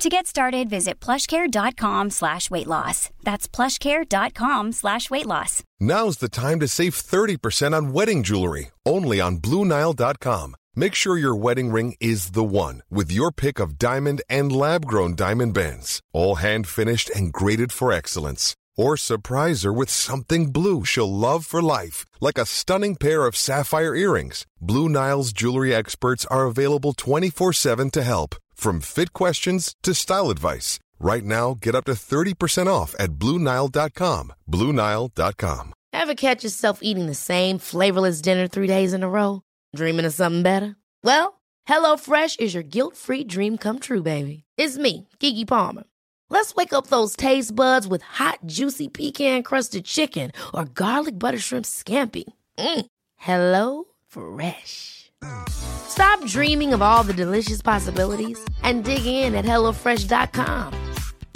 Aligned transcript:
To 0.00 0.08
get 0.08 0.26
started, 0.26 0.70
visit 0.70 0.98
plushcare.com 0.98 2.08
slash 2.08 2.50
weight 2.50 2.66
loss. 2.66 3.10
That's 3.22 3.46
plushcare.com 3.46 4.72
slash 4.72 5.10
weight 5.10 5.26
loss. 5.26 5.62
Now's 5.78 6.16
the 6.16 6.30
time 6.30 6.58
to 6.60 6.68
save 6.68 6.94
30% 6.94 7.76
on 7.76 7.92
wedding 7.92 8.22
jewelry, 8.22 8.70
only 8.86 9.20
on 9.20 9.36
BlueNile.com. 9.42 10.54
Make 10.74 10.94
sure 10.94 11.18
your 11.18 11.36
wedding 11.36 11.70
ring 11.70 11.96
is 12.00 12.30
the 12.30 12.42
one 12.44 12.82
with 12.90 13.12
your 13.12 13.30
pick 13.30 13.60
of 13.60 13.76
diamond 13.76 14.22
and 14.26 14.50
lab-grown 14.50 15.16
diamond 15.16 15.52
bands, 15.52 16.00
all 16.14 16.36
hand-finished 16.36 17.10
and 17.10 17.30
graded 17.30 17.70
for 17.70 17.92
excellence. 17.92 18.56
Or 18.78 18.96
surprise 18.96 19.64
her 19.64 19.72
with 19.72 19.90
something 19.90 20.50
blue 20.50 20.86
she'll 20.86 21.12
love 21.12 21.44
for 21.44 21.60
life, 21.60 22.06
like 22.22 22.38
a 22.38 22.46
stunning 22.46 22.96
pair 22.96 23.26
of 23.26 23.36
sapphire 23.36 23.94
earrings. 23.94 24.46
Blue 24.62 24.88
Nile's 24.88 25.34
jewelry 25.34 25.74
experts 25.74 26.24
are 26.26 26.46
available 26.46 26.94
24-7 26.94 27.90
to 27.92 28.02
help. 28.02 28.36
From 28.60 28.80
fit 28.80 29.14
questions 29.14 29.74
to 29.84 29.94
style 29.94 30.28
advice, 30.28 30.78
right 30.98 31.24
now 31.24 31.54
get 31.54 31.74
up 31.74 31.86
to 31.86 31.92
30% 31.92 32.66
off 32.66 32.94
at 32.98 33.12
BlueNile.com. 33.12 34.34
BlueNile.com. 34.50 35.72
Ever 35.94 36.14
catch 36.14 36.44
yourself 36.44 36.80
eating 36.82 37.06
the 37.06 37.14
same 37.14 37.56
flavorless 37.56 38.20
dinner 38.20 38.46
three 38.48 38.66
days 38.66 38.92
in 38.92 39.02
a 39.02 39.08
row? 39.08 39.40
Dreaming 39.74 40.04
of 40.04 40.12
something 40.12 40.42
better? 40.42 40.76
Well, 41.02 41.40
HelloFresh 41.66 42.38
is 42.38 42.52
your 42.52 42.62
guilt-free 42.62 43.24
dream 43.24 43.56
come 43.56 43.78
true, 43.78 44.02
baby. 44.02 44.44
It's 44.58 44.76
me, 44.76 45.08
Kiki 45.18 45.46
Palmer. 45.46 45.84
Let's 46.28 46.54
wake 46.54 46.74
up 46.74 46.88
those 46.88 47.16
taste 47.16 47.54
buds 47.54 47.88
with 47.88 48.02
hot, 48.02 48.40
juicy 48.44 48.88
pecan-crusted 48.88 49.86
chicken 49.86 50.32
or 50.52 50.66
garlic 50.66 51.18
butter 51.18 51.38
shrimp 51.38 51.64
scampi. 51.64 52.24
Mm. 52.58 52.86
Hello 53.16 53.84
Fresh. 54.06 54.99
Stop 55.48 56.24
dreaming 56.26 56.74
of 56.74 56.82
all 56.82 57.02
the 57.02 57.12
delicious 57.12 57.62
possibilities 57.62 58.38
and 58.62 58.84
dig 58.84 59.06
in 59.06 59.34
at 59.34 59.44
HelloFresh.com. 59.44 60.72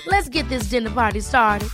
Let's 0.06 0.28
get 0.28 0.48
this 0.48 0.70
dinner 0.70 0.90
party 0.90 1.20
started. 1.20 1.68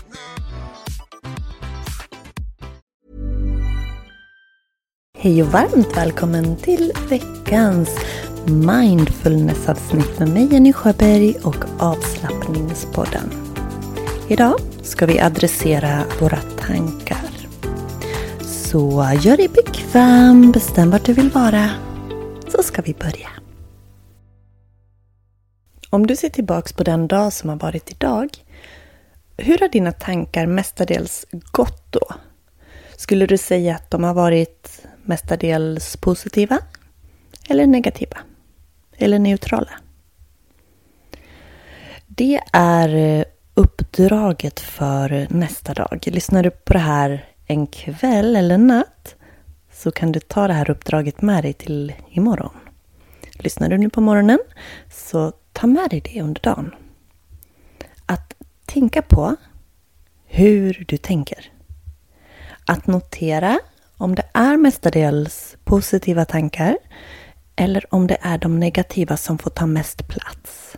Hej 5.18 5.42
och 5.42 5.48
varmt 5.48 5.96
välkommen 5.96 6.56
till 6.56 6.92
veckans 7.08 8.00
mindfulness-avsnitt 8.46 10.18
med 10.18 10.28
mig 10.28 10.52
Jenny 10.52 10.72
Sjöberg 10.72 11.34
och 11.42 11.64
avslappningspodden. 11.78 13.30
Idag 14.28 14.60
ska 14.82 15.06
vi 15.06 15.20
adressera 15.20 16.04
våra 16.20 16.36
tankar. 16.36 17.30
Så 18.40 19.10
gör 19.20 19.36
dig 19.36 19.48
bekväm, 19.48 20.52
bestäm 20.52 20.90
vart 20.90 21.04
du 21.04 21.12
vill 21.12 21.30
vara 21.30 21.70
så 22.50 22.62
ska 22.62 22.82
vi 22.82 22.94
börja. 22.94 23.28
Om 25.90 26.06
du 26.06 26.16
ser 26.16 26.28
tillbaks 26.28 26.72
på 26.72 26.84
den 26.84 27.08
dag 27.08 27.32
som 27.32 27.48
har 27.48 27.56
varit 27.56 27.90
idag, 27.90 28.28
hur 29.36 29.58
har 29.58 29.68
dina 29.68 29.92
tankar 29.92 30.46
mestadels 30.46 31.26
gått 31.52 31.92
då? 31.92 32.06
Skulle 32.96 33.26
du 33.26 33.38
säga 33.38 33.74
att 33.74 33.90
de 33.90 34.04
har 34.04 34.14
varit 34.14 34.86
mestadels 35.02 35.96
positiva 35.96 36.58
eller 37.48 37.66
negativa? 37.66 38.16
Eller 38.96 39.18
neutrala? 39.18 39.70
Det 42.06 42.40
är 42.52 42.94
eh, 42.94 43.24
uppdraget 43.54 44.60
för 44.60 45.26
nästa 45.30 45.74
dag. 45.74 46.02
Lyssnar 46.06 46.42
du 46.42 46.50
på 46.50 46.72
det 46.72 46.78
här 46.78 47.24
en 47.46 47.66
kväll 47.66 48.36
eller 48.36 48.58
natt 48.58 49.16
så 49.82 49.90
kan 49.90 50.12
du 50.12 50.20
ta 50.20 50.46
det 50.46 50.52
här 50.52 50.70
uppdraget 50.70 51.22
med 51.22 51.44
dig 51.44 51.52
till 51.52 51.92
imorgon. 52.10 52.56
Lyssnar 53.32 53.68
du 53.68 53.78
nu 53.78 53.90
på 53.90 54.00
morgonen 54.00 54.38
så 54.90 55.32
ta 55.52 55.66
med 55.66 55.90
dig 55.90 56.00
det 56.00 56.22
under 56.22 56.42
dagen. 56.42 56.74
Att 58.06 58.34
tänka 58.64 59.02
på 59.02 59.36
hur 60.26 60.84
du 60.88 60.96
tänker. 60.96 61.52
Att 62.66 62.86
notera 62.86 63.58
om 63.96 64.14
det 64.14 64.24
är 64.34 64.56
mestadels 64.56 65.56
positiva 65.64 66.24
tankar 66.24 66.76
eller 67.56 67.94
om 67.94 68.06
det 68.06 68.18
är 68.20 68.38
de 68.38 68.60
negativa 68.60 69.16
som 69.16 69.38
får 69.38 69.50
ta 69.50 69.66
mest 69.66 70.08
plats. 70.08 70.76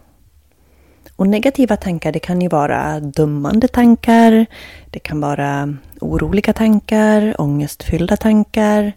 Och 1.22 1.28
negativa 1.28 1.76
tankar, 1.76 2.12
det 2.12 2.18
kan 2.18 2.40
ju 2.40 2.48
vara 2.48 3.00
dömande 3.00 3.68
tankar, 3.68 4.46
det 4.90 4.98
kan 4.98 5.20
vara 5.20 5.76
oroliga 6.00 6.52
tankar, 6.52 7.40
ångestfyllda 7.40 8.16
tankar, 8.16 8.92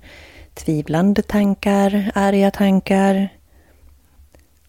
tvivlande 0.53 1.21
tankar, 1.21 2.11
arga 2.15 2.51
tankar. 2.51 3.29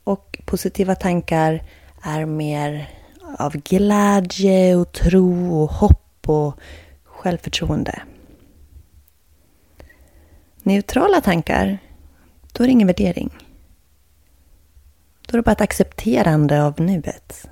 Och 0.04 0.38
positiva 0.44 0.94
tankar 0.94 1.62
är 2.02 2.24
mer 2.26 2.90
av 3.38 3.52
glädje 3.52 4.76
och 4.76 4.92
tro 4.92 5.62
och 5.62 5.70
hopp 5.70 6.28
och 6.28 6.60
självförtroende. 7.04 8.02
Neutrala 10.62 11.20
tankar, 11.20 11.78
då 12.52 12.64
är 12.64 12.66
det 12.66 12.72
ingen 12.72 12.86
värdering. 12.86 13.45
Då 15.26 15.34
är 15.34 15.36
det 15.36 15.42
bara 15.42 15.52
ett 15.52 15.60
accepterande 15.60 16.62
av 16.62 16.80
nuet. 16.80 17.48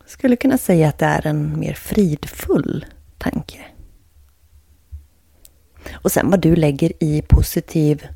Jag 0.00 0.10
skulle 0.10 0.36
kunna 0.36 0.58
säga 0.58 0.88
att 0.88 0.98
det 0.98 1.06
är 1.06 1.26
en 1.26 1.60
mer 1.60 1.74
fridfull 1.74 2.86
tanke. 3.18 3.64
Och 5.92 6.12
sen 6.12 6.30
vad 6.30 6.40
du 6.40 6.56
lägger 6.56 6.92
i 7.00 7.22
positiv, 7.28 8.06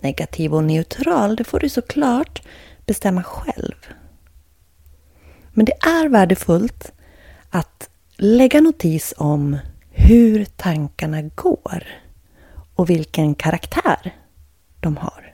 negativ 0.00 0.54
och 0.54 0.64
neutral, 0.64 1.36
det 1.36 1.44
får 1.44 1.60
du 1.60 1.68
såklart 1.68 2.42
bestämma 2.86 3.22
själv. 3.22 3.74
Men 5.52 5.64
det 5.64 5.72
är 5.72 6.08
värdefullt 6.08 6.92
att 7.50 7.90
lägga 8.16 8.60
notis 8.60 9.14
om 9.16 9.58
hur 9.90 10.44
tankarna 10.44 11.22
går 11.22 11.86
och 12.74 12.90
vilken 12.90 13.34
karaktär 13.34 14.14
de 14.80 14.96
har. 14.96 15.25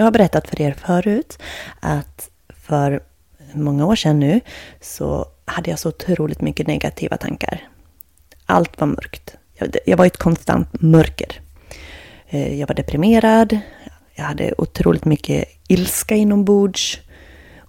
Jag 0.00 0.04
har 0.04 0.10
berättat 0.10 0.48
för 0.48 0.60
er 0.60 0.72
förut 0.72 1.38
att 1.80 2.30
för 2.48 3.02
många 3.52 3.86
år 3.86 3.96
sedan 3.96 4.18
nu 4.18 4.40
så 4.80 5.26
hade 5.44 5.70
jag 5.70 5.78
så 5.78 5.88
otroligt 5.88 6.40
mycket 6.40 6.66
negativa 6.66 7.16
tankar. 7.16 7.68
Allt 8.46 8.80
var 8.80 8.86
mörkt. 8.86 9.36
Jag 9.86 9.96
var 9.96 10.04
i 10.04 10.06
ett 10.06 10.16
konstant 10.16 10.68
mörker. 10.72 11.40
Eh, 12.28 12.60
jag 12.60 12.66
var 12.66 12.74
deprimerad. 12.74 13.58
Jag 14.14 14.24
hade 14.24 14.54
otroligt 14.58 15.04
mycket 15.04 15.44
ilska 15.68 16.14
inombords. 16.14 17.00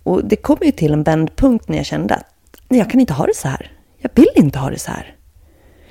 Och 0.03 0.25
det 0.25 0.36
kom 0.36 0.58
ju 0.62 0.72
till 0.72 0.94
en 0.94 1.03
vändpunkt 1.03 1.68
när 1.68 1.78
jag 1.78 1.86
kände 1.86 2.16
att 2.16 2.25
jag 2.68 2.90
kan 2.90 3.00
inte 3.00 3.14
ha 3.14 3.25
det 3.25 3.36
så 3.36 3.47
här. 3.47 3.72
Jag 3.97 4.12
vill 4.16 4.31
inte 4.36 4.59
ha 4.59 4.70
det 4.70 4.80
så 4.80 4.91
här. 4.91 5.16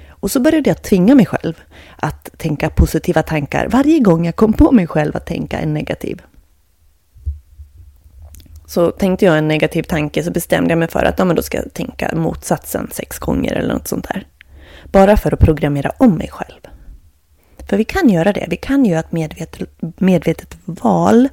Och 0.09 0.31
så 0.31 0.41
började 0.41 0.71
jag 0.71 0.83
tvinga 0.83 1.15
mig 1.15 1.27
själv 1.27 1.61
att 1.97 2.31
tänka 2.39 2.71
positiva 2.71 3.23
tankar 3.23 3.69
varje 3.69 3.99
gång 3.99 4.27
jag 4.27 4.37
kom 4.37 4.53
på 4.53 4.73
mig 4.73 4.87
själv 4.87 5.17
att 5.17 5.27
tänka 5.27 5.59
en 5.59 5.75
negativ. 5.75 6.23
Så 8.71 8.91
tänkte 8.91 9.25
jag 9.25 9.39
en 9.39 9.49
negativ 9.49 9.83
tanke 9.83 10.23
så 10.23 10.31
bestämde 10.31 10.71
jag 10.71 10.79
mig 10.79 10.89
för 10.89 11.05
att 11.05 11.19
ja, 11.19 11.25
men 11.25 11.37
då 11.37 11.43
ska 11.43 11.59
jag 11.59 11.75
tänka 11.75 12.15
motsatsen 12.15 12.89
sex 12.93 13.19
gånger 13.19 13.53
eller 13.53 13.75
något 13.75 13.89
sånt 13.89 14.09
där. 14.09 14.27
Bara 14.85 15.17
för 15.17 15.33
att 15.33 15.41
programmera 15.41 15.93
om 15.99 16.19
mig 16.19 16.29
själv. 16.29 16.61
För 17.69 17.77
vi 17.77 17.85
kan 17.85 18.09
göra 18.09 18.33
det. 18.33 18.47
Vi 18.51 18.57
kan 18.57 18.85
göra 18.85 19.01
ett 19.01 19.13
medvetet, 19.13 19.69
medvetet 20.01 20.59
val 20.65 21.29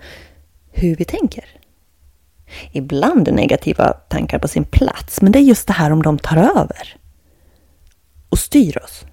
hur 0.72 0.96
vi 0.96 1.06
tänker. 1.06 1.46
Ibland 2.72 3.28
är 3.28 3.32
negativa 3.32 3.94
tankar 3.94 4.40
på 4.40 4.48
sin 4.48 4.66
plats, 4.66 5.22
men 5.22 5.32
det 5.32 5.40
är 5.40 5.44
just 5.44 5.68
det 5.68 5.74
här 5.74 5.92
om 5.92 6.04
de 6.04 6.20
tar 6.20 6.38
över 6.38 6.96
och 8.30 8.40
styr 8.40 8.84
oss. 8.84 9.06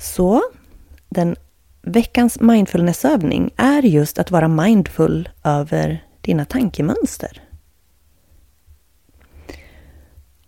Så 0.00 0.42
den 1.08 1.36
veckans 1.82 2.40
mindfulnessövning 2.40 3.50
är 3.56 3.82
just 3.82 4.18
att 4.18 4.30
vara 4.30 4.48
mindful 4.48 5.28
över 5.44 6.05
dina 6.26 6.44
tankemönster. 6.44 7.42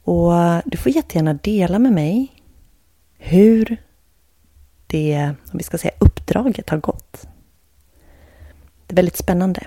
Och 0.03 0.35
eh, 0.35 0.63
du 0.65 0.77
får 0.77 0.93
jättegärna 0.93 1.35
dela 1.35 1.79
med 1.79 1.93
mig 1.93 2.33
hur 3.19 3.77
det, 4.87 5.35
om 5.53 5.59
vi 5.59 5.63
ska 5.63 5.79
säga 5.79 5.95
uppdraget 5.99 6.71
har 6.71 6.79
gått. 6.79 7.29
Det 8.87 8.95
är 8.95 8.97
väldigt 8.97 9.17
spännande. 9.17 9.67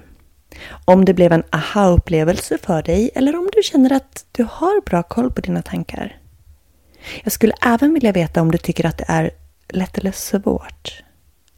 Om 0.86 1.06
det 1.06 1.14
blev 1.14 1.32
en 1.32 1.44
aha-upplevelse 1.50 2.58
för 2.58 2.84
dig 2.84 3.12
eller 3.16 3.36
om 3.36 3.50
du 3.54 3.64
känner 3.64 3.94
att 3.94 4.26
du 4.32 4.44
har 4.44 4.82
bra 4.82 5.04
koll 5.04 5.32
på 5.32 5.42
dina 5.42 5.62
tankar. 5.62 6.20
Jag 7.24 7.32
skulle 7.32 7.54
även 7.62 7.94
vilja 7.94 8.12
veta 8.12 8.42
om 8.42 8.52
du 8.52 8.58
tycker 8.58 8.86
att 8.86 8.98
det 8.98 9.06
är 9.08 9.32
lätt 9.70 9.98
eller 9.98 10.12
svårt 10.12 11.04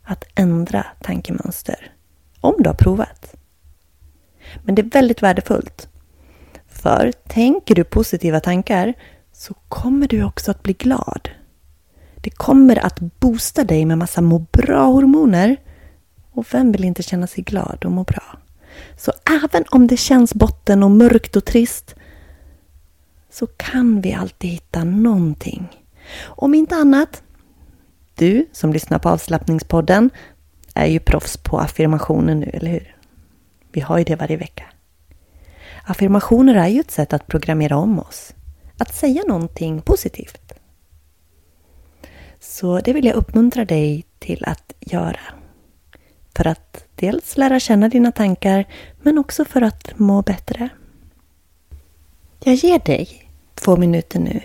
att 0.04 0.24
ändra 0.36 0.86
tankemönster. 1.02 1.92
Om 2.40 2.56
du 2.60 2.70
har 2.70 2.76
provat. 2.76 3.36
Men 4.64 4.76
det 4.76 4.82
är 4.82 4.90
väldigt 4.90 5.24
värdefullt. 5.24 5.88
För 6.68 7.12
tänker 7.28 7.76
du 7.76 7.84
positiva 7.84 8.40
tankar 8.40 8.94
så 9.32 9.54
kommer 9.68 10.08
du 10.08 10.24
också 10.24 10.52
att 10.52 10.64
bli 10.64 10.74
glad. 10.74 11.30
Det 12.16 12.30
kommer 12.30 12.86
att 12.86 13.00
boosta 13.00 13.64
dig 13.64 13.86
med 13.86 13.98
massa 13.98 14.22
må 14.22 14.40
bra-hormoner. 14.40 15.58
Och 16.32 16.46
vem 16.54 16.72
vill 16.72 16.84
inte 16.84 17.04
känna 17.04 17.28
sig 17.28 17.44
glad 17.44 17.86
och 17.86 17.92
må 17.92 18.04
bra? 18.04 18.38
Så 18.98 19.12
även 19.44 19.64
om 19.70 19.88
det 19.88 19.98
känns 19.98 20.34
botten 20.34 20.84
och 20.84 20.92
mörkt 20.92 21.36
och 21.36 21.46
trist 21.46 21.96
så 23.32 23.48
kan 23.48 24.02
vi 24.02 24.14
alltid 24.14 24.50
hitta 24.50 24.84
någonting. 24.84 25.68
Om 26.24 26.54
inte 26.54 26.76
annat, 26.76 27.24
du 28.16 28.46
som 28.52 28.74
lyssnar 28.74 29.00
på 29.00 29.10
avslappningspodden 29.10 30.10
är 30.74 30.86
ju 30.86 31.00
proffs 31.00 31.38
på 31.38 31.60
affirmationer 31.60 32.36
nu, 32.36 32.50
eller 32.54 32.72
hur? 32.72 32.93
Vi 33.74 33.82
har 33.82 33.98
ju 33.98 34.04
det 34.04 34.16
varje 34.16 34.38
vecka. 34.38 34.64
Affirmationer 35.84 36.56
är 36.56 36.68
ju 36.68 36.80
ett 36.80 36.92
sätt 36.92 37.14
att 37.14 37.28
programmera 37.28 37.78
om 37.78 38.00
oss. 38.00 38.34
Att 38.78 38.96
säga 38.96 39.24
någonting 39.28 39.82
positivt. 39.82 40.54
Så 42.40 42.80
det 42.80 42.94
vill 42.94 43.06
jag 43.06 43.16
uppmuntra 43.16 43.66
dig 43.66 44.06
till 44.20 44.46
att 44.46 44.74
göra. 44.80 45.20
För 46.36 46.48
att 46.48 46.86
dels 46.96 47.38
lära 47.38 47.60
känna 47.60 47.90
dina 47.90 48.12
tankar 48.12 48.66
men 49.02 49.18
också 49.18 49.46
för 49.46 49.62
att 49.62 50.00
må 50.00 50.22
bättre. 50.22 50.70
Jag 52.44 52.56
ger 52.56 52.80
dig 52.80 53.30
två 53.56 53.78
minuter 53.78 54.20
nu 54.20 54.42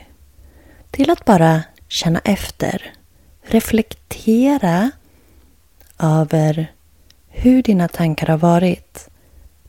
till 0.91 1.11
att 1.11 1.25
bara 1.25 1.63
känna 1.89 2.21
efter. 2.25 2.95
Reflektera 3.43 4.91
över 5.99 6.73
hur 7.29 7.63
dina 7.63 7.89
tankar 7.89 8.27
har 8.27 8.39
varit 8.39 9.09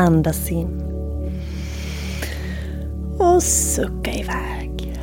Andas 0.00 0.50
in. 0.50 0.82
Och 3.18 3.42
sucka 3.42 4.12
iväg. 4.12 4.96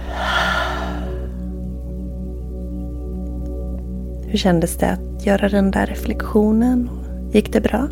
Hur 4.27 4.37
kändes 4.37 4.77
det 4.77 4.91
att 4.91 5.25
göra 5.25 5.49
den 5.49 5.71
där 5.71 5.85
reflektionen? 5.85 6.89
Gick 7.31 7.53
det 7.53 7.61
bra? 7.61 7.87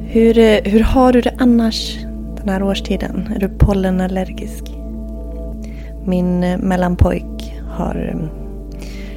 Hur, 0.00 0.62
hur 0.70 0.80
har 0.80 1.12
du 1.12 1.20
det 1.20 1.34
annars 1.38 1.98
den 2.36 2.48
här 2.48 2.62
årstiden? 2.62 3.32
Är 3.36 3.40
du 3.40 3.48
pollenallergisk? 3.48 4.64
Min 6.06 6.44
eh, 6.44 6.58
mellanpojk 6.58 7.60
har 7.68 8.10
mm, 8.12 8.28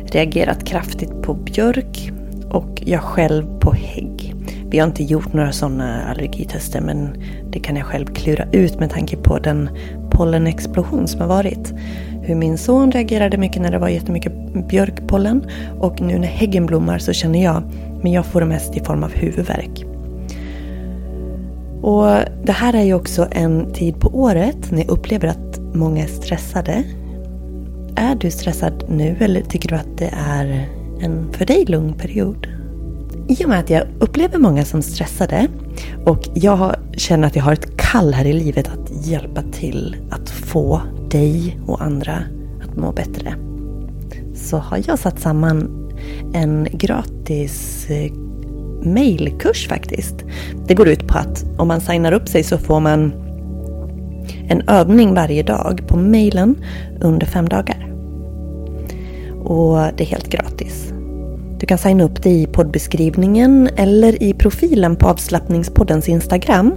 reagerat 0.06 0.64
kraftigt 0.64 1.22
på 1.22 1.34
björk 1.34 2.12
och 2.50 2.82
jag 2.86 3.02
själv 3.02 3.60
på 3.60 3.72
hägg. 3.74 4.17
Vi 4.70 4.80
har 4.80 4.88
inte 4.88 5.04
gjort 5.04 5.34
några 5.34 5.52
sådana 5.52 6.04
allergitester 6.04 6.82
men 6.82 7.24
det 7.52 7.60
kan 7.60 7.76
jag 7.76 7.86
själv 7.86 8.06
klura 8.06 8.46
ut 8.52 8.80
med 8.80 8.90
tanke 8.90 9.18
på 9.18 9.40
den 9.40 9.70
pollenexplosion 10.12 11.08
som 11.08 11.22
har 11.22 11.28
varit. 11.28 11.74
hur 12.22 12.36
min 12.36 12.58
son 12.58 12.92
reagerade 12.92 13.38
mycket 13.38 13.62
när 13.62 13.72
det 13.72 13.80
var 13.80 13.90
jättemycket 13.90 14.34
björkpollen. 14.70 15.46
Och 15.80 16.02
nu 16.02 16.20
när 16.20 16.28
häggen 16.28 16.66
blommar 16.66 16.98
så 16.98 17.14
känner 17.14 17.44
jag, 17.44 17.64
men 18.02 18.12
jag 18.12 18.26
får 18.26 18.40
det 18.40 18.46
mest 18.48 18.78
i 18.78 18.84
form 18.84 19.04
av 19.04 19.14
huvudvärk. 19.14 19.86
Och 21.82 22.06
det 22.44 22.52
här 22.52 22.74
är 22.74 22.84
ju 22.84 22.94
också 22.94 23.28
en 23.32 23.74
tid 23.74 24.00
på 24.00 24.08
året 24.08 24.72
när 24.72 24.80
jag 24.80 24.90
upplever 24.90 25.28
att 25.28 25.60
många 25.74 26.04
är 26.04 26.08
stressade. 26.08 26.84
Är 27.96 28.16
du 28.16 28.32
stressad 28.32 28.84
nu 28.90 29.16
eller 29.20 29.42
tycker 29.42 29.70
du 29.70 29.76
att 29.76 29.98
det 29.98 30.14
är 30.28 30.68
en 31.02 31.34
för 31.34 31.46
dig 31.46 31.66
lugn 31.66 31.94
period? 31.94 32.57
I 33.30 33.46
och 33.46 33.50
med 33.50 33.60
att 33.60 33.70
jag 33.70 33.84
upplever 34.00 34.38
många 34.38 34.66
som 34.66 34.82
stressade 34.82 35.48
och 36.06 36.30
jag 36.34 36.76
känner 36.94 37.28
att 37.28 37.36
jag 37.36 37.44
har 37.44 37.54
ett 37.54 37.78
kall 37.78 38.14
här 38.14 38.26
i 38.26 38.34
livet 38.34 38.68
att 38.68 39.08
hjälpa 39.08 39.42
till 39.42 39.96
att 40.10 40.30
få 40.30 40.82
dig 41.10 41.60
och 41.68 41.82
andra 41.82 42.24
att 42.64 42.78
må 42.78 42.92
bättre. 42.92 43.34
Så 44.36 44.58
har 44.58 44.82
jag 44.88 45.00
satt 45.00 45.20
samman 45.20 45.90
en 46.34 46.68
gratis 46.72 47.88
eh, 47.90 48.12
mailkurs 48.84 49.68
faktiskt. 49.68 50.16
Det 50.68 50.74
går 50.74 50.88
ut 50.88 51.08
på 51.08 51.18
att 51.18 51.46
om 51.58 51.68
man 51.68 51.82
signar 51.82 52.12
upp 52.12 52.28
sig 52.28 52.44
så 52.44 52.58
får 52.58 52.80
man 52.80 53.14
en 54.50 54.62
övning 54.70 55.14
varje 55.14 55.44
dag 55.44 55.84
på 55.88 55.98
mailen 55.98 56.56
under 57.02 57.28
fem 57.28 57.50
dagar. 57.50 57.94
Och 59.44 59.78
det 59.98 60.04
är 60.04 60.06
helt 60.06 60.30
gratis. 60.30 60.94
Du 61.60 61.66
kan 61.66 61.78
signa 61.78 62.04
upp 62.04 62.24
dig 62.24 62.42
i 62.42 62.48
poddbeskrivningen 62.48 63.70
eller 63.76 64.24
i 64.24 64.34
profilen 64.34 64.96
på 64.96 65.08
avslappningspoddens 65.08 66.10
Instagram. 66.10 66.74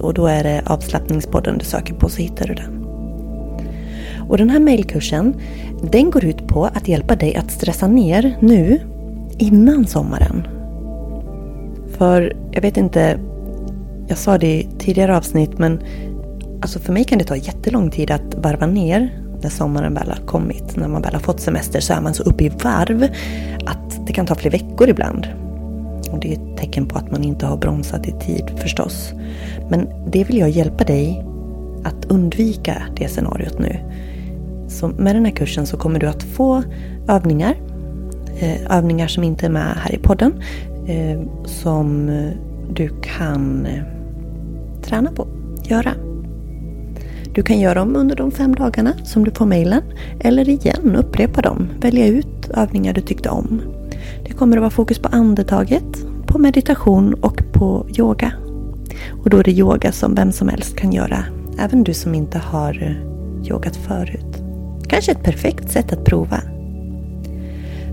Och 0.00 0.14
då 0.14 0.26
är 0.26 0.44
det 0.44 0.62
avslappningspodden 0.66 1.58
du 1.58 1.64
söker 1.64 1.94
på 1.94 2.08
så 2.08 2.22
hittar 2.22 2.46
du 2.46 2.54
den. 2.54 2.86
Och 4.28 4.38
den 4.38 4.50
här 4.50 4.60
mailkursen, 4.60 5.34
den 5.90 6.10
går 6.10 6.24
ut 6.24 6.46
på 6.46 6.64
att 6.64 6.88
hjälpa 6.88 7.16
dig 7.16 7.36
att 7.36 7.50
stressa 7.50 7.86
ner 7.86 8.36
nu 8.40 8.80
innan 9.38 9.86
sommaren. 9.86 10.46
För 11.98 12.36
jag 12.52 12.62
vet 12.62 12.76
inte, 12.76 13.18
jag 14.08 14.18
sa 14.18 14.38
det 14.38 14.60
i 14.60 14.68
tidigare 14.78 15.16
avsnitt 15.16 15.58
men 15.58 15.80
alltså 16.62 16.78
för 16.78 16.92
mig 16.92 17.04
kan 17.04 17.18
det 17.18 17.24
ta 17.24 17.36
jättelång 17.36 17.90
tid 17.90 18.10
att 18.10 18.34
varva 18.34 18.66
ner 18.66 19.21
när 19.42 19.50
sommaren 19.50 19.94
väl 19.94 20.08
har 20.08 20.26
kommit. 20.26 20.76
När 20.76 20.88
man 20.88 21.02
väl 21.02 21.14
har 21.14 21.20
fått 21.20 21.40
semester 21.40 21.80
så 21.80 21.92
är 21.92 22.00
man 22.00 22.14
så 22.14 22.22
uppe 22.22 22.44
i 22.44 22.48
varv 22.48 23.08
att 23.66 24.06
det 24.06 24.12
kan 24.12 24.26
ta 24.26 24.34
flera 24.34 24.52
veckor 24.52 24.88
ibland. 24.88 25.28
Och 26.10 26.20
det 26.20 26.28
är 26.28 26.32
ett 26.32 26.56
tecken 26.56 26.86
på 26.86 26.98
att 26.98 27.10
man 27.10 27.24
inte 27.24 27.46
har 27.46 27.56
bromsat 27.56 28.06
i 28.06 28.12
tid 28.12 28.50
förstås. 28.56 29.12
Men 29.70 29.88
det 30.10 30.24
vill 30.24 30.38
jag 30.38 30.50
hjälpa 30.50 30.84
dig 30.84 31.24
att 31.84 32.04
undvika 32.04 32.82
det 32.96 33.08
scenariot 33.08 33.58
nu. 33.58 33.76
Så 34.68 34.88
med 34.88 35.16
den 35.16 35.24
här 35.24 35.32
kursen 35.32 35.66
så 35.66 35.76
kommer 35.76 36.00
du 36.00 36.06
att 36.06 36.22
få 36.22 36.62
övningar. 37.08 37.56
Eh, 38.38 38.76
övningar 38.76 39.06
som 39.06 39.24
inte 39.24 39.46
är 39.46 39.50
med 39.50 39.76
här 39.76 39.94
i 39.94 39.98
podden. 39.98 40.42
Eh, 40.86 41.20
som 41.44 42.10
du 42.70 42.88
kan 43.02 43.66
eh, 43.66 43.82
träna 44.82 45.10
på, 45.10 45.28
göra. 45.62 46.11
Du 47.34 47.42
kan 47.42 47.60
göra 47.60 47.74
dem 47.74 47.96
under 47.96 48.16
de 48.16 48.30
fem 48.30 48.54
dagarna 48.54 48.92
som 49.04 49.24
du 49.24 49.30
får 49.30 49.46
mejlen. 49.46 49.82
Eller 50.20 50.48
igen, 50.48 50.96
upprepa 50.96 51.40
dem. 51.40 51.68
Välja 51.80 52.06
ut 52.06 52.50
övningar 52.54 52.92
du 52.92 53.00
tyckte 53.00 53.28
om. 53.28 53.62
Det 54.24 54.32
kommer 54.32 54.56
att 54.56 54.60
vara 54.60 54.70
fokus 54.70 54.98
på 54.98 55.08
andetaget, 55.08 56.06
på 56.26 56.38
meditation 56.38 57.14
och 57.14 57.42
på 57.52 57.86
yoga. 57.98 58.32
Och 59.22 59.30
då 59.30 59.38
är 59.38 59.44
det 59.44 59.52
yoga 59.52 59.92
som 59.92 60.14
vem 60.14 60.32
som 60.32 60.48
helst 60.48 60.76
kan 60.76 60.92
göra. 60.92 61.24
Även 61.58 61.84
du 61.84 61.94
som 61.94 62.14
inte 62.14 62.38
har 62.38 62.82
eh, 62.82 63.48
yogat 63.48 63.76
förut. 63.76 64.42
Kanske 64.88 65.12
ett 65.12 65.22
perfekt 65.22 65.70
sätt 65.70 65.92
att 65.92 66.04
prova. 66.04 66.40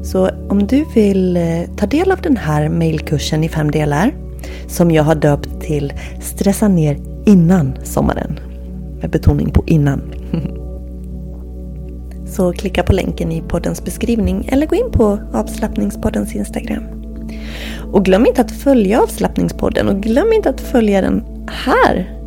Så 0.03 0.29
om 0.49 0.67
du 0.67 0.85
vill 0.95 1.37
eh, 1.37 1.63
ta 1.77 1.85
del 1.85 2.11
av 2.11 2.21
den 2.21 2.37
här 2.37 2.69
mailkursen 2.69 3.43
i 3.43 3.49
fem 3.49 3.71
delar 3.71 4.13
som 4.67 4.91
jag 4.91 5.03
har 5.03 5.15
döpt 5.15 5.61
till 5.61 5.93
Stressa 6.21 6.67
ner 6.67 6.97
innan 7.25 7.77
sommaren. 7.83 8.39
Med 9.01 9.09
betoning 9.09 9.51
på 9.51 9.63
innan. 9.67 10.01
Så 12.25 12.53
klicka 12.53 12.83
på 12.83 12.93
länken 12.93 13.31
i 13.31 13.41
poddens 13.41 13.85
beskrivning 13.85 14.49
eller 14.51 14.65
gå 14.65 14.75
in 14.75 14.91
på 14.91 15.19
avslappningspoddens 15.33 16.35
Instagram. 16.35 16.83
Och 17.91 18.05
glöm 18.05 18.25
inte 18.25 18.41
att 18.41 18.51
följa 18.51 19.01
avslappningspodden 19.01 19.87
och 19.87 20.01
glöm 20.01 20.33
inte 20.33 20.49
att 20.49 20.61
följa 20.61 21.01
den 21.01 21.23
här 21.47 22.19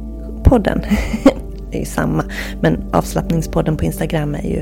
podden. 0.45 0.83
det 1.71 1.77
är 1.77 1.81
ju 1.81 1.87
samma, 1.87 2.25
men 2.61 2.85
avslappningspodden 2.93 3.77
på 3.77 3.85
Instagram 3.85 4.35
är 4.35 4.49
ju 4.49 4.59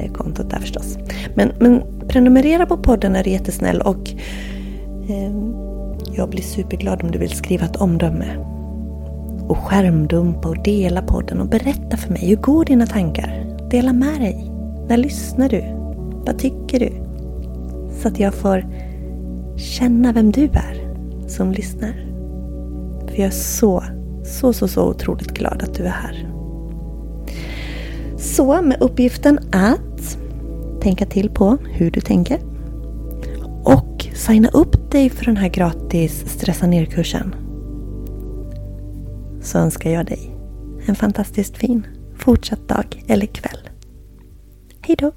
eh, 0.00 0.12
kontot 0.12 0.50
där 0.50 0.58
förstås. 0.58 0.98
Men, 1.34 1.52
men 1.58 1.82
prenumerera 2.08 2.66
på 2.66 2.76
podden 2.76 3.16
är 3.16 3.24
du 3.24 3.30
jättesnäll 3.30 3.80
och 3.80 4.10
eh, 5.08 5.32
jag 6.16 6.30
blir 6.30 6.42
superglad 6.42 7.02
om 7.02 7.10
du 7.10 7.18
vill 7.18 7.36
skriva 7.36 7.66
ett 7.66 7.76
omdöme. 7.76 8.26
Och 9.48 9.56
skärmdumpa 9.56 10.48
och 10.48 10.62
dela 10.62 11.02
podden 11.02 11.40
och 11.40 11.48
berätta 11.48 11.96
för 11.96 12.12
mig, 12.12 12.26
hur 12.28 12.36
går 12.36 12.64
dina 12.64 12.86
tankar? 12.86 13.56
Dela 13.70 13.92
med 13.92 14.20
dig. 14.20 14.50
När 14.88 14.96
lyssnar 14.96 15.48
du? 15.48 15.64
Vad 16.26 16.38
tycker 16.38 16.80
du? 16.80 16.92
Så 18.00 18.08
att 18.08 18.20
jag 18.20 18.34
får 18.34 18.64
känna 19.56 20.12
vem 20.12 20.32
du 20.32 20.44
är 20.44 20.96
som 21.28 21.52
lyssnar. 21.52 21.92
För 23.08 23.16
jag 23.16 23.26
är 23.26 23.30
så, 23.30 23.84
så, 24.24 24.52
så, 24.52 24.68
så 24.68 24.88
otroligt 24.88 25.34
glad 25.34 25.62
att 25.62 25.74
du 25.74 25.84
är 25.84 25.88
här. 25.88 26.30
Så 28.16 28.62
med 28.62 28.76
uppgiften 28.80 29.38
att 29.52 30.18
tänka 30.80 31.06
till 31.06 31.30
på 31.30 31.56
hur 31.72 31.90
du 31.90 32.00
tänker. 32.00 32.38
Och 33.64 34.06
signa 34.14 34.48
upp 34.48 34.90
dig 34.90 35.10
för 35.10 35.24
den 35.24 35.36
här 35.36 35.48
gratis 35.48 36.24
stressa 36.26 36.66
ner-kursen. 36.66 37.34
Så 39.44 39.58
önskar 39.58 39.90
jag 39.90 40.06
dig 40.06 40.36
en 40.86 40.96
fantastiskt 40.96 41.56
fin 41.56 41.86
fortsatt 42.18 42.68
dag 42.68 43.04
eller 43.08 43.26
kväll. 43.26 43.68
Hej 44.80 44.96
då! 44.98 45.12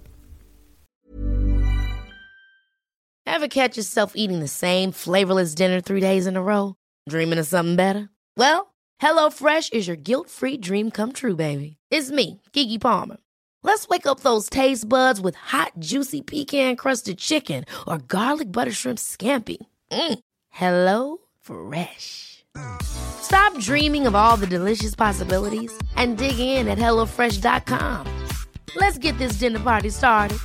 Have 3.25 3.50
catch 3.50 3.77
yourself 3.77 4.12
eating 4.15 4.39
the 4.39 4.48
same 4.48 4.91
flavorless 4.91 5.55
dinner 5.55 5.81
three 5.81 6.01
days 6.01 6.27
in 6.27 6.38
a 6.38 6.41
row? 6.41 6.74
Dreaming 7.10 7.39
of 7.39 7.48
something 7.48 7.75
better? 7.75 8.07
Well, 8.38 8.74
hello 9.01 9.29
fresh 9.29 9.69
is 9.74 9.88
your 9.88 9.98
guilt 9.98 10.29
free 10.29 10.57
dream 10.57 10.91
come 10.91 11.13
true 11.13 11.36
baby. 11.36 11.77
It's 11.91 12.12
me, 12.12 12.41
Gigi 12.53 12.79
Palmer. 12.79 13.17
Let's 13.63 13.88
wake 13.89 14.07
up 14.07 14.19
those 14.19 14.50
taste 14.50 14.89
buds 14.89 15.22
with 15.22 15.36
hot, 15.36 15.72
juicy 15.79 16.22
pecan 16.22 16.75
crusted 16.75 17.17
chicken 17.17 17.65
or 17.86 17.98
garlic 17.98 18.51
butter 18.51 18.74
shrimp 18.74 19.00
scampi. 19.00 19.57
Mm. 19.91 20.19
Hello 20.50 21.17
Fresh. 21.41 22.37
Stop 22.82 23.58
dreaming 23.60 24.08
of 24.08 24.16
all 24.16 24.38
the 24.38 24.48
delicious 24.48 24.96
possibilities 24.96 25.72
and 25.96 26.18
dig 26.18 26.40
in 26.40 26.68
at 26.68 26.78
HelloFresh.com. 26.78 28.28
Let's 28.76 28.98
get 28.98 29.18
this 29.18 29.34
dinner 29.34 29.60
party 29.60 29.90
started. 29.90 30.40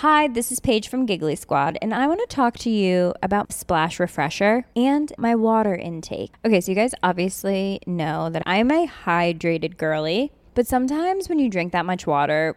Hi, 0.00 0.28
this 0.28 0.50
is 0.50 0.60
Paige 0.60 0.88
from 0.88 1.04
Giggly 1.04 1.36
Squad, 1.36 1.76
and 1.82 1.92
I 1.92 2.06
want 2.06 2.20
to 2.20 2.34
talk 2.34 2.56
to 2.60 2.70
you 2.70 3.12
about 3.22 3.52
Splash 3.52 4.00
Refresher 4.00 4.64
and 4.74 5.12
my 5.18 5.34
water 5.34 5.74
intake. 5.74 6.32
Okay, 6.42 6.62
so 6.62 6.72
you 6.72 6.74
guys 6.74 6.94
obviously 7.02 7.80
know 7.86 8.30
that 8.30 8.42
I'm 8.46 8.70
a 8.70 8.86
hydrated 8.86 9.76
girly, 9.76 10.32
but 10.54 10.66
sometimes 10.66 11.28
when 11.28 11.38
you 11.38 11.50
drink 11.50 11.72
that 11.72 11.84
much 11.84 12.06
water, 12.06 12.56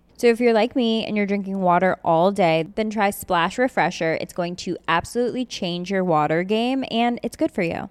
So 0.21 0.27
if 0.27 0.39
you're 0.39 0.53
like 0.53 0.75
me 0.75 1.03
and 1.03 1.17
you're 1.17 1.25
drinking 1.25 1.61
water 1.61 1.97
all 2.05 2.31
day, 2.31 2.67
then 2.75 2.91
try 2.91 3.09
Splash 3.09 3.57
Refresher. 3.57 4.19
It's 4.21 4.33
going 4.33 4.55
to 4.57 4.77
absolutely 4.87 5.45
change 5.45 5.89
your 5.89 6.03
water 6.03 6.43
game 6.43 6.85
and 6.91 7.19
it's 7.23 7.35
good 7.35 7.51
for 7.51 7.63
you. 7.63 7.89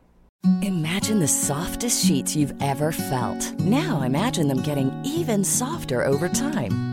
Imagine 0.62 1.18
the 1.18 1.26
softest 1.26 2.06
sheets 2.06 2.36
you've 2.36 2.54
ever 2.62 2.92
felt. 2.92 3.58
Now 3.58 4.02
imagine 4.02 4.46
them 4.46 4.62
getting 4.62 4.92
even 5.04 5.42
softer 5.42 6.04
over 6.04 6.28
time. 6.28 6.89